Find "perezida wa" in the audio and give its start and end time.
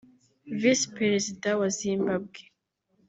0.97-1.67